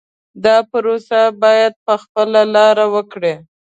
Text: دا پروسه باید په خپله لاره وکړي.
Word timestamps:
دا 0.45 0.57
پروسه 0.71 1.21
باید 1.43 1.73
په 1.85 1.93
خپله 2.03 2.41
لاره 2.55 2.85
وکړي. 2.95 3.33